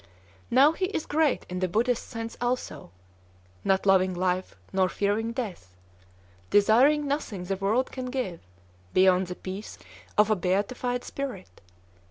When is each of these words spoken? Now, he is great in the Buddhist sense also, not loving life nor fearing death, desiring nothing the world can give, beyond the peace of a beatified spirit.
Now, 0.49 0.71
he 0.71 0.85
is 0.85 1.05
great 1.05 1.45
in 1.47 1.59
the 1.59 1.67
Buddhist 1.67 2.07
sense 2.07 2.35
also, 2.41 2.89
not 3.63 3.85
loving 3.85 4.15
life 4.15 4.55
nor 4.73 4.89
fearing 4.89 5.31
death, 5.31 5.75
desiring 6.49 7.07
nothing 7.07 7.43
the 7.43 7.55
world 7.55 7.91
can 7.91 8.07
give, 8.07 8.39
beyond 8.95 9.27
the 9.27 9.35
peace 9.35 9.77
of 10.17 10.31
a 10.31 10.35
beatified 10.35 11.03
spirit. 11.03 11.61